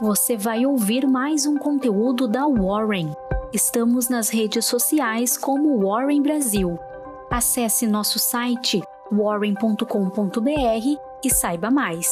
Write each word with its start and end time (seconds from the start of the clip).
você 0.00 0.34
vai 0.34 0.64
ouvir 0.64 1.06
mais 1.06 1.44
um 1.44 1.58
conteúdo 1.58 2.26
da 2.26 2.46
Warren. 2.46 3.12
Estamos 3.52 4.08
nas 4.08 4.30
redes 4.30 4.64
sociais 4.64 5.36
como 5.36 5.86
Warren 5.86 6.22
Brasil. 6.22 6.78
Acesse 7.30 7.86
nosso 7.86 8.18
site 8.18 8.80
warren.com.br 9.12 9.84
e 11.22 11.30
saiba 11.30 11.70
mais. 11.70 12.08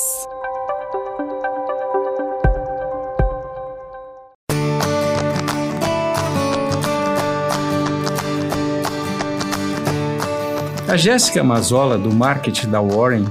A 10.87 10.97
Jéssica 10.97 11.43
Mazola, 11.43 11.97
do 11.97 12.13
marketing 12.13 12.71
da 12.71 12.81
Warren, 12.81 13.27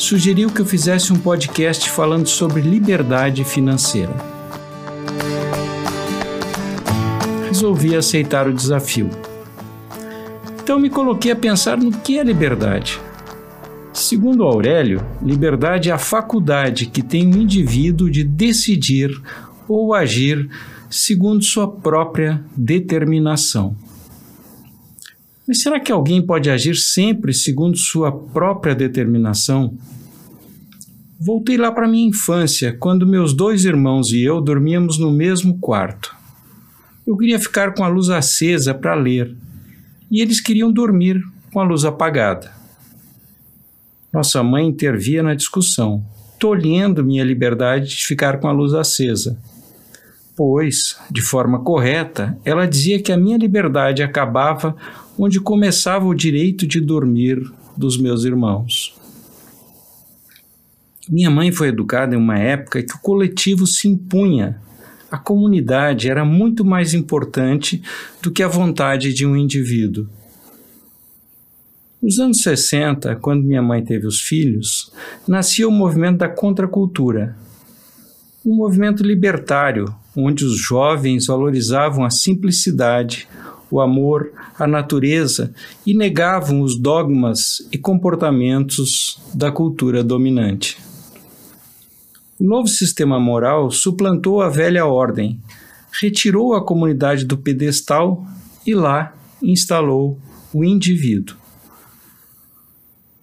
sugeriu 0.00 0.48
que 0.48 0.62
eu 0.62 0.64
fizesse 0.64 1.12
um 1.12 1.18
podcast 1.18 1.90
falando 1.90 2.26
sobre 2.26 2.62
liberdade 2.62 3.44
financeira. 3.44 4.14
Resolvi 7.46 7.94
aceitar 7.94 8.48
o 8.48 8.54
desafio. 8.54 9.10
Então 10.62 10.78
me 10.78 10.88
coloquei 10.88 11.32
a 11.32 11.36
pensar 11.36 11.76
no 11.76 11.92
que 11.92 12.18
é 12.18 12.24
liberdade. 12.24 12.98
Segundo 13.92 14.44
Aurélio, 14.44 15.04
liberdade 15.22 15.90
é 15.90 15.92
a 15.92 15.98
faculdade 15.98 16.86
que 16.86 17.02
tem 17.02 17.30
o 17.30 17.36
indivíduo 17.36 18.10
de 18.10 18.24
decidir 18.24 19.10
ou 19.68 19.92
agir 19.92 20.48
segundo 20.88 21.44
sua 21.44 21.70
própria 21.70 22.42
determinação. 22.56 23.76
Mas 25.50 25.62
será 25.62 25.80
que 25.80 25.90
alguém 25.90 26.24
pode 26.24 26.48
agir 26.48 26.76
sempre 26.76 27.34
segundo 27.34 27.76
sua 27.76 28.12
própria 28.12 28.72
determinação? 28.72 29.76
Voltei 31.18 31.56
lá 31.56 31.72
para 31.72 31.88
minha 31.88 32.06
infância, 32.06 32.72
quando 32.78 33.04
meus 33.04 33.34
dois 33.34 33.64
irmãos 33.64 34.12
e 34.12 34.22
eu 34.22 34.40
dormíamos 34.40 34.96
no 34.96 35.10
mesmo 35.10 35.58
quarto. 35.58 36.14
Eu 37.04 37.16
queria 37.16 37.36
ficar 37.36 37.74
com 37.74 37.82
a 37.82 37.88
luz 37.88 38.10
acesa 38.10 38.72
para 38.72 38.94
ler, 38.94 39.36
e 40.08 40.22
eles 40.22 40.40
queriam 40.40 40.70
dormir 40.70 41.20
com 41.52 41.58
a 41.58 41.64
luz 41.64 41.84
apagada. 41.84 42.52
Nossa 44.12 44.44
mãe 44.44 44.68
intervia 44.68 45.20
na 45.20 45.34
discussão, 45.34 46.06
tolhendo 46.38 47.04
minha 47.04 47.24
liberdade 47.24 47.88
de 47.88 48.06
ficar 48.06 48.38
com 48.38 48.46
a 48.46 48.52
luz 48.52 48.72
acesa. 48.72 49.36
Pois, 50.42 50.98
de 51.10 51.20
forma 51.20 51.62
correta, 51.62 52.34
ela 52.46 52.66
dizia 52.66 53.02
que 53.02 53.12
a 53.12 53.16
minha 53.18 53.36
liberdade 53.36 54.02
acabava 54.02 54.74
onde 55.18 55.38
começava 55.38 56.06
o 56.06 56.14
direito 56.14 56.66
de 56.66 56.80
dormir 56.80 57.38
dos 57.76 57.98
meus 57.98 58.24
irmãos. 58.24 58.98
Minha 61.06 61.28
mãe 61.28 61.52
foi 61.52 61.68
educada 61.68 62.14
em 62.14 62.18
uma 62.18 62.38
época 62.38 62.82
que 62.82 62.94
o 62.94 63.00
coletivo 63.00 63.66
se 63.66 63.86
impunha. 63.86 64.58
A 65.10 65.18
comunidade 65.18 66.08
era 66.08 66.24
muito 66.24 66.64
mais 66.64 66.94
importante 66.94 67.82
do 68.22 68.30
que 68.30 68.42
a 68.42 68.48
vontade 68.48 69.12
de 69.12 69.26
um 69.26 69.36
indivíduo. 69.36 70.08
Nos 72.02 72.18
anos 72.18 72.40
60, 72.40 73.14
quando 73.16 73.44
minha 73.44 73.60
mãe 73.60 73.84
teve 73.84 74.06
os 74.06 74.22
filhos, 74.22 74.90
nascia 75.28 75.68
o 75.68 75.70
movimento 75.70 76.20
da 76.20 76.30
contracultura, 76.30 77.36
um 78.42 78.54
movimento 78.54 79.02
libertário, 79.02 79.99
onde 80.16 80.44
os 80.44 80.56
jovens 80.56 81.26
valorizavam 81.26 82.04
a 82.04 82.10
simplicidade, 82.10 83.28
o 83.70 83.80
amor, 83.80 84.32
a 84.58 84.66
natureza 84.66 85.54
e 85.86 85.94
negavam 85.94 86.60
os 86.60 86.76
dogmas 86.76 87.66
e 87.70 87.78
comportamentos 87.78 89.20
da 89.32 89.52
cultura 89.52 90.02
dominante. 90.02 90.78
O 92.38 92.44
novo 92.44 92.68
sistema 92.68 93.20
moral 93.20 93.70
suplantou 93.70 94.40
a 94.40 94.48
velha 94.48 94.86
ordem, 94.86 95.38
retirou 96.00 96.54
a 96.54 96.64
comunidade 96.64 97.24
do 97.24 97.36
pedestal 97.36 98.24
e 98.66 98.74
lá 98.74 99.14
instalou 99.42 100.18
o 100.52 100.64
indivíduo. 100.64 101.36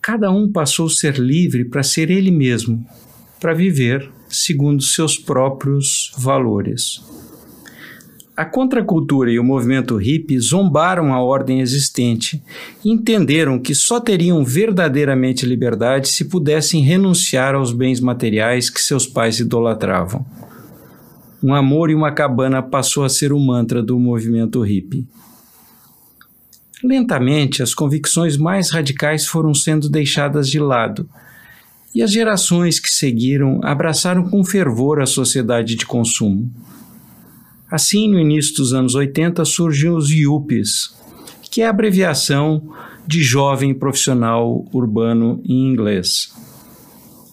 Cada 0.02 0.32
um 0.32 0.50
passou 0.50 0.88
a 0.88 0.90
ser 0.90 1.18
livre 1.18 1.66
para 1.66 1.84
ser 1.84 2.10
ele 2.10 2.32
mesmo, 2.32 2.88
para 3.40 3.54
viver 3.54 4.10
segundo 4.30 4.82
seus 4.82 5.18
próprios 5.18 6.12
valores. 6.18 7.02
A 8.38 8.46
contracultura 8.46 9.32
e 9.32 9.40
o 9.40 9.44
movimento 9.44 9.96
hippie 9.98 10.40
zombaram 10.40 11.12
a 11.12 11.20
ordem 11.20 11.60
existente 11.60 12.40
e 12.86 12.92
entenderam 12.92 13.58
que 13.58 13.74
só 13.74 14.00
teriam 14.00 14.46
verdadeiramente 14.46 15.44
liberdade 15.44 16.08
se 16.08 16.26
pudessem 16.26 16.84
renunciar 16.84 17.56
aos 17.56 17.74
bens 17.74 18.00
materiais 18.00 18.70
que 18.70 18.80
seus 18.80 19.08
pais 19.08 19.40
idolatravam. 19.40 20.24
Um 21.42 21.52
amor 21.52 21.90
e 21.90 21.96
uma 21.96 22.12
cabana 22.12 22.62
passou 22.62 23.04
a 23.04 23.10
ser 23.10 23.34
o 23.34 23.40
mantra 23.40 23.82
do 23.82 24.00
movimento 24.00 24.62
hippie. 24.62 25.08
Lentamente, 26.84 27.64
as 27.64 27.74
convicções 27.74 28.38
mais 28.38 28.70
radicais 28.70 29.26
foram 29.26 29.52
sendo 29.56 29.90
deixadas 29.90 30.48
de 30.48 30.60
lado, 30.60 31.10
e 31.98 32.04
as 32.04 32.12
gerações 32.12 32.80
que 32.80 32.92
seguiram 32.92 33.60
abraçaram 33.64 34.30
com 34.30 34.46
fervor 34.46 35.02
a 35.02 35.08
sociedade 35.08 35.74
de 35.74 35.84
consumo. 35.84 36.48
Assim, 37.72 38.08
no 38.08 38.20
início 38.20 38.56
dos 38.58 38.72
anos 38.72 38.94
80, 38.94 39.44
surgiu 39.44 39.96
os 39.96 40.12
IUPs, 40.12 40.96
que 41.50 41.64
é 41.64 41.66
a 41.66 41.72
abreviação 41.72 42.72
de 43.08 43.24
Jovem 43.24 43.74
Profissional 43.74 44.64
Urbano 44.72 45.42
em 45.44 45.72
inglês. 45.72 46.32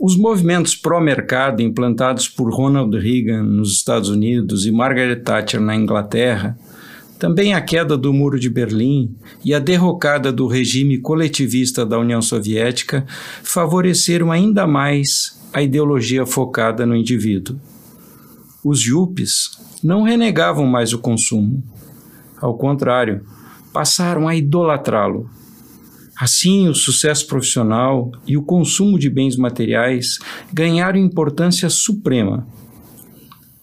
Os 0.01 0.17
movimentos 0.17 0.75
pró-mercado 0.75 1.61
implantados 1.61 2.27
por 2.27 2.51
Ronald 2.51 2.97
Reagan 2.97 3.43
nos 3.43 3.71
Estados 3.75 4.09
Unidos 4.09 4.65
e 4.65 4.71
Margaret 4.71 5.17
Thatcher 5.17 5.61
na 5.61 5.77
Inglaterra, 5.77 6.59
também 7.19 7.55
a 7.55 7.61
queda 7.61 7.97
do 7.97 8.13
Muro 8.13 8.39
de 8.39 8.51
Berlim 8.51 9.15
e 9.45 9.55
a 9.55 9.59
derrocada 9.59 10.33
do 10.33 10.47
regime 10.47 10.99
coletivista 10.99 11.87
da 11.87 11.99
União 11.99 12.21
Soviética 12.21 13.07
favoreceram 13.43 14.33
ainda 14.33 14.67
mais 14.67 15.41
a 15.53 15.63
ideologia 15.63 16.27
focada 16.27 16.85
no 16.85 16.97
indivíduo. 16.97 17.59
Os 18.65 18.83
yuppies 18.85 19.51
não 19.83 20.03
renegavam 20.03 20.67
mais 20.67 20.93
o 20.93 20.99
consumo. 20.99 21.63
Ao 22.41 22.57
contrário, 22.57 23.25
passaram 23.73 24.27
a 24.27 24.35
idolatrá-lo. 24.35 25.29
Assim, 26.17 26.69
o 26.69 26.75
sucesso 26.75 27.27
profissional 27.27 28.11
e 28.27 28.37
o 28.37 28.43
consumo 28.43 28.99
de 28.99 29.11
bens 29.11 29.37
materiais 29.37 30.19
ganharam 30.53 30.99
importância 30.99 31.69
suprema. 31.69 32.47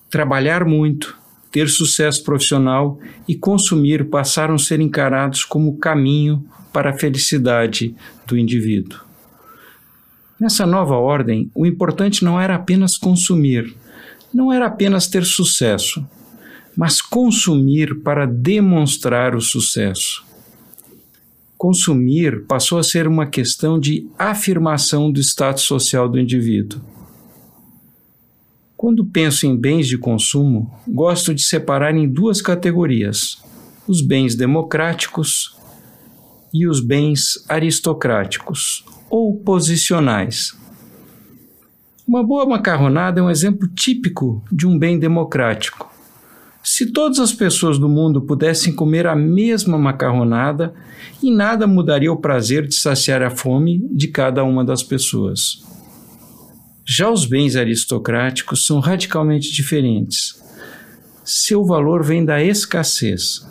Trabalhar 0.09 0.65
muito, 0.65 1.17
ter 1.51 1.67
sucesso 1.69 2.23
profissional 2.23 2.97
e 3.27 3.35
consumir 3.35 4.09
passaram 4.09 4.55
a 4.55 4.59
ser 4.59 4.79
encarados 4.79 5.43
como 5.43 5.77
caminho 5.77 6.45
para 6.71 6.91
a 6.91 6.97
felicidade 6.97 7.93
do 8.25 8.37
indivíduo. 8.37 8.99
Nessa 10.39 10.65
nova 10.65 10.95
ordem, 10.95 11.51
o 11.53 11.65
importante 11.65 12.23
não 12.23 12.39
era 12.39 12.55
apenas 12.55 12.97
consumir, 12.97 13.75
não 14.33 14.51
era 14.51 14.65
apenas 14.65 15.07
ter 15.07 15.25
sucesso, 15.25 16.03
mas 16.75 17.01
consumir 17.01 18.01
para 18.01 18.25
demonstrar 18.25 19.35
o 19.35 19.41
sucesso. 19.41 20.25
Consumir 21.57 22.45
passou 22.47 22.79
a 22.79 22.83
ser 22.83 23.07
uma 23.07 23.27
questão 23.27 23.79
de 23.79 24.07
afirmação 24.17 25.11
do 25.11 25.19
status 25.19 25.63
social 25.63 26.09
do 26.09 26.19
indivíduo. 26.19 26.81
Quando 28.81 29.05
penso 29.05 29.45
em 29.45 29.55
bens 29.55 29.87
de 29.87 29.95
consumo, 29.95 30.73
gosto 30.87 31.35
de 31.35 31.43
separar 31.43 31.95
em 31.95 32.09
duas 32.09 32.41
categorias: 32.41 33.37
os 33.87 34.01
bens 34.01 34.33
democráticos 34.33 35.55
e 36.51 36.67
os 36.67 36.79
bens 36.79 37.45
aristocráticos 37.47 38.83
ou 39.07 39.37
posicionais. 39.37 40.57
Uma 42.07 42.23
boa 42.23 42.43
macarronada 42.43 43.19
é 43.19 43.23
um 43.23 43.29
exemplo 43.29 43.67
típico 43.67 44.43
de 44.51 44.65
um 44.65 44.79
bem 44.79 44.97
democrático. 44.97 45.93
Se 46.63 46.87
todas 46.87 47.19
as 47.19 47.31
pessoas 47.31 47.77
do 47.77 47.87
mundo 47.87 48.19
pudessem 48.19 48.73
comer 48.73 49.05
a 49.05 49.15
mesma 49.15 49.77
macarronada, 49.77 50.73
em 51.21 51.31
nada 51.31 51.67
mudaria 51.67 52.11
o 52.11 52.17
prazer 52.17 52.67
de 52.67 52.73
saciar 52.73 53.21
a 53.21 53.29
fome 53.29 53.87
de 53.91 54.07
cada 54.07 54.43
uma 54.43 54.65
das 54.65 54.81
pessoas. 54.81 55.69
Já 56.85 57.09
os 57.09 57.25
bens 57.25 57.55
aristocráticos 57.55 58.65
são 58.65 58.79
radicalmente 58.79 59.51
diferentes. 59.51 60.41
Seu 61.23 61.63
valor 61.63 62.03
vem 62.03 62.25
da 62.25 62.43
escassez. 62.43 63.47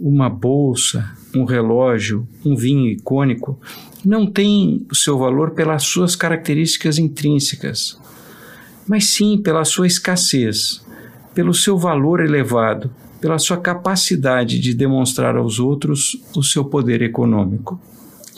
Uma 0.00 0.28
bolsa, 0.28 1.10
um 1.34 1.44
relógio, 1.44 2.26
um 2.44 2.56
vinho 2.56 2.88
icônico 2.88 3.60
não 4.04 4.26
tem 4.26 4.86
o 4.90 4.94
seu 4.94 5.18
valor 5.18 5.50
pelas 5.52 5.84
suas 5.84 6.16
características 6.16 6.98
intrínsecas, 6.98 7.98
mas 8.86 9.06
sim 9.10 9.38
pela 9.38 9.64
sua 9.64 9.86
escassez, 9.86 10.84
pelo 11.34 11.54
seu 11.54 11.78
valor 11.78 12.20
elevado, 12.20 12.90
pela 13.20 13.38
sua 13.38 13.58
capacidade 13.58 14.58
de 14.58 14.74
demonstrar 14.74 15.36
aos 15.36 15.60
outros 15.60 16.20
o 16.34 16.42
seu 16.42 16.64
poder 16.64 17.02
econômico. 17.02 17.80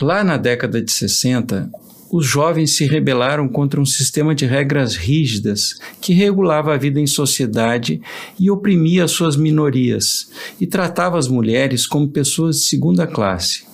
Lá 0.01 0.25
na 0.25 0.37
década 0.37 0.83
de 0.83 0.91
60, 0.91 1.71
os 2.13 2.27
jovens 2.27 2.77
se 2.77 2.85
rebelaram 2.85 3.49
contra 3.49 3.81
um 3.81 3.87
sistema 3.87 4.35
de 4.35 4.45
regras 4.45 4.95
rígidas 4.97 5.79
que 5.99 6.13
regulava 6.13 6.75
a 6.75 6.77
vida 6.77 7.01
em 7.01 7.07
sociedade 7.07 8.03
e 8.39 8.51
oprimia 8.51 9.09
suas 9.09 9.35
minorias 9.35 10.31
e 10.61 10.67
tratava 10.67 11.19
as 11.19 11.27
mulheres 11.27 11.87
como 11.87 12.07
pessoas 12.07 12.57
de 12.57 12.63
segunda 12.65 13.07
classe. 13.07 13.65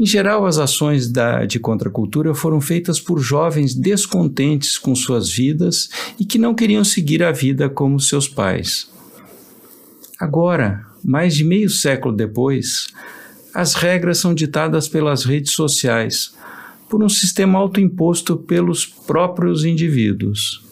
Em 0.00 0.04
geral, 0.04 0.44
as 0.44 0.58
ações 0.58 1.08
da, 1.08 1.44
de 1.44 1.60
contracultura 1.60 2.34
foram 2.34 2.60
feitas 2.60 2.98
por 2.98 3.20
jovens 3.20 3.72
descontentes 3.72 4.76
com 4.76 4.92
suas 4.96 5.30
vidas 5.30 5.88
e 6.18 6.24
que 6.24 6.38
não 6.38 6.56
queriam 6.56 6.82
seguir 6.82 7.22
a 7.22 7.30
vida 7.30 7.68
como 7.68 8.00
seus 8.00 8.26
pais. 8.26 8.90
Agora, 10.18 10.84
mais 11.04 11.36
de 11.36 11.44
meio 11.44 11.70
século 11.70 12.16
depois, 12.16 12.88
as 13.54 13.74
regras 13.74 14.18
são 14.18 14.34
ditadas 14.34 14.88
pelas 14.88 15.24
redes 15.24 15.52
sociais, 15.52 16.34
por 16.94 17.02
um 17.02 17.08
sistema 17.08 17.58
autoimposto 17.58 18.36
pelos 18.36 18.86
próprios 18.86 19.64
indivíduos. 19.64 20.62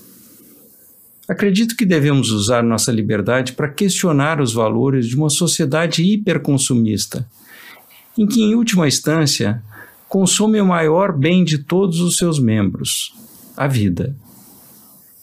Acredito 1.28 1.74
que 1.74 1.84
devemos 1.84 2.30
usar 2.30 2.62
nossa 2.62 2.92
liberdade 2.92 3.54
para 3.54 3.69
questionar 3.69 4.40
os 4.40 4.52
valores 4.52 5.08
de 5.08 5.16
uma 5.16 5.28
sociedade 5.28 6.04
hiperconsumista, 6.04 7.28
em 8.16 8.24
que, 8.24 8.40
em 8.40 8.54
última 8.54 8.86
instância, 8.86 9.60
consome 10.08 10.60
o 10.60 10.64
maior 10.64 11.12
bem 11.12 11.42
de 11.42 11.58
todos 11.58 11.98
os 11.98 12.16
seus 12.16 12.38
membros, 12.38 13.12
a 13.56 13.66
vida. 13.66 14.14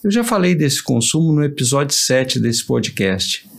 Eu 0.04 0.12
já 0.12 0.22
falei 0.22 0.54
desse 0.54 0.84
consumo 0.84 1.32
no 1.32 1.46
episódio 1.46 1.96
7 1.96 2.42
desse 2.42 2.66
podcast. 2.66 3.50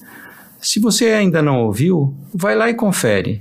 Se 0.60 0.78
você 0.78 1.06
ainda 1.06 1.40
não 1.40 1.64
ouviu, 1.64 2.14
vai 2.34 2.54
lá 2.54 2.68
e 2.68 2.74
confere. 2.74 3.40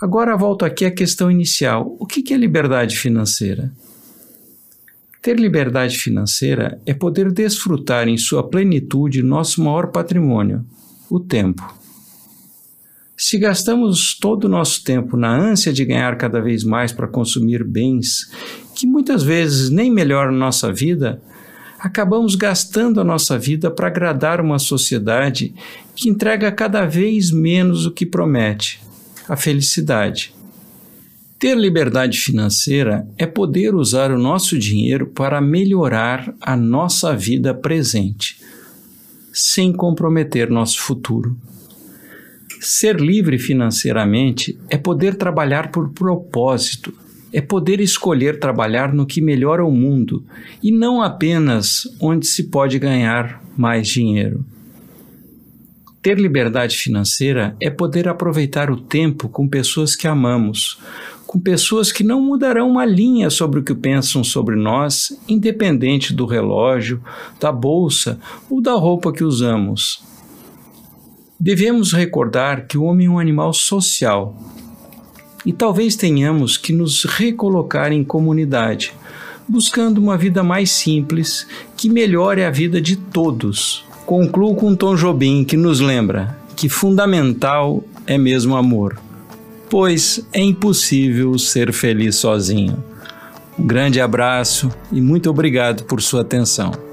Agora 0.00 0.36
volto 0.36 0.64
aqui 0.64 0.84
à 0.84 0.92
questão 0.92 1.28
inicial: 1.28 1.96
o 1.98 2.06
que 2.06 2.32
é 2.32 2.36
liberdade 2.36 2.96
financeira? 2.96 3.72
Ter 5.20 5.36
liberdade 5.36 5.98
financeira 5.98 6.80
é 6.86 6.94
poder 6.94 7.32
desfrutar 7.32 8.06
em 8.06 8.16
sua 8.16 8.48
plenitude 8.48 9.24
nosso 9.24 9.60
maior 9.60 9.88
patrimônio, 9.88 10.64
o 11.10 11.18
tempo. 11.18 11.76
Se 13.16 13.36
gastamos 13.36 14.16
todo 14.16 14.44
o 14.44 14.48
nosso 14.48 14.84
tempo 14.84 15.16
na 15.16 15.36
ânsia 15.36 15.72
de 15.72 15.84
ganhar 15.84 16.16
cada 16.16 16.40
vez 16.40 16.62
mais 16.62 16.92
para 16.92 17.08
consumir 17.08 17.64
bens 17.64 18.30
que 18.76 18.86
muitas 18.86 19.24
vezes 19.24 19.68
nem 19.68 19.90
melhoram 19.90 20.30
nossa 20.30 20.72
vida, 20.72 21.20
acabamos 21.80 22.36
gastando 22.36 23.00
a 23.00 23.04
nossa 23.04 23.36
vida 23.36 23.68
para 23.68 23.88
agradar 23.88 24.40
uma 24.40 24.60
sociedade 24.60 25.52
que 25.96 26.08
entrega 26.08 26.52
cada 26.52 26.86
vez 26.86 27.32
menos 27.32 27.84
o 27.84 27.90
que 27.90 28.06
promete 28.06 28.86
a 29.28 29.36
felicidade. 29.36 30.34
Ter 31.38 31.56
liberdade 31.56 32.18
financeira 32.18 33.06
é 33.16 33.26
poder 33.26 33.74
usar 33.74 34.10
o 34.10 34.18
nosso 34.18 34.58
dinheiro 34.58 35.06
para 35.06 35.40
melhorar 35.40 36.34
a 36.40 36.56
nossa 36.56 37.14
vida 37.14 37.54
presente, 37.54 38.40
sem 39.32 39.72
comprometer 39.72 40.50
nosso 40.50 40.80
futuro. 40.80 41.36
Ser 42.60 43.00
livre 43.00 43.38
financeiramente 43.38 44.58
é 44.68 44.76
poder 44.76 45.14
trabalhar 45.14 45.70
por 45.70 45.90
propósito, 45.90 46.92
é 47.32 47.40
poder 47.40 47.80
escolher 47.80 48.40
trabalhar 48.40 48.92
no 48.92 49.06
que 49.06 49.20
melhora 49.20 49.64
o 49.64 49.70
mundo 49.70 50.24
e 50.60 50.72
não 50.72 51.00
apenas 51.00 51.82
onde 52.00 52.26
se 52.26 52.44
pode 52.44 52.80
ganhar 52.80 53.40
mais 53.56 53.86
dinheiro. 53.86 54.44
Ter 56.00 56.16
liberdade 56.16 56.76
financeira 56.76 57.56
é 57.60 57.68
poder 57.68 58.06
aproveitar 58.06 58.70
o 58.70 58.76
tempo 58.76 59.28
com 59.28 59.48
pessoas 59.48 59.96
que 59.96 60.06
amamos, 60.06 60.78
com 61.26 61.40
pessoas 61.40 61.90
que 61.90 62.04
não 62.04 62.22
mudarão 62.22 62.70
uma 62.70 62.84
linha 62.84 63.28
sobre 63.30 63.58
o 63.58 63.64
que 63.64 63.74
pensam 63.74 64.22
sobre 64.22 64.54
nós, 64.54 65.18
independente 65.28 66.14
do 66.14 66.24
relógio, 66.24 67.02
da 67.40 67.50
bolsa 67.50 68.18
ou 68.48 68.62
da 68.62 68.74
roupa 68.74 69.12
que 69.12 69.24
usamos. 69.24 70.00
Devemos 71.38 71.92
recordar 71.92 72.68
que 72.68 72.78
o 72.78 72.84
homem 72.84 73.08
é 73.08 73.10
um 73.10 73.18
animal 73.18 73.52
social 73.52 74.36
e 75.44 75.52
talvez 75.52 75.96
tenhamos 75.96 76.56
que 76.56 76.72
nos 76.72 77.04
recolocar 77.04 77.92
em 77.92 78.04
comunidade, 78.04 78.94
buscando 79.48 79.98
uma 79.98 80.16
vida 80.16 80.44
mais 80.44 80.70
simples 80.70 81.46
que 81.76 81.90
melhore 81.90 82.44
a 82.44 82.50
vida 82.50 82.80
de 82.80 82.96
todos 82.96 83.87
Concluo 84.08 84.54
com 84.54 84.74
Tom 84.74 84.94
Jobim, 84.94 85.44
que 85.44 85.54
nos 85.54 85.80
lembra 85.80 86.34
que 86.56 86.66
fundamental 86.66 87.84
é 88.06 88.16
mesmo 88.16 88.56
amor, 88.56 88.98
pois 89.68 90.26
é 90.32 90.40
impossível 90.40 91.38
ser 91.38 91.74
feliz 91.74 92.16
sozinho. 92.16 92.82
Um 93.58 93.66
grande 93.66 94.00
abraço 94.00 94.70
e 94.90 94.98
muito 94.98 95.28
obrigado 95.28 95.84
por 95.84 96.00
sua 96.00 96.22
atenção. 96.22 96.87